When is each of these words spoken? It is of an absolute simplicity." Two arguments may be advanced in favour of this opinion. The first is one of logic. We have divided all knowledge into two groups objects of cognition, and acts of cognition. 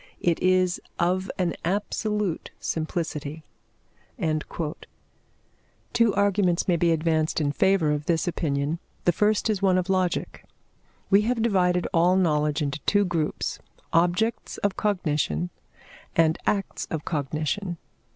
It 0.19 0.39
is 0.41 0.81
of 0.97 1.29
an 1.37 1.53
absolute 1.63 2.49
simplicity." 2.59 3.43
Two 5.93 6.15
arguments 6.15 6.67
may 6.67 6.75
be 6.75 6.89
advanced 6.91 7.39
in 7.39 7.51
favour 7.51 7.91
of 7.91 8.07
this 8.07 8.27
opinion. 8.27 8.79
The 9.05 9.11
first 9.11 9.47
is 9.47 9.61
one 9.61 9.77
of 9.77 9.91
logic. 9.91 10.43
We 11.11 11.21
have 11.29 11.43
divided 11.43 11.87
all 11.93 12.15
knowledge 12.15 12.63
into 12.63 12.79
two 12.87 13.05
groups 13.05 13.59
objects 13.93 14.57
of 14.63 14.75
cognition, 14.75 15.51
and 16.15 16.35
acts 16.47 16.87
of 16.89 17.05
cognition. 17.05 17.77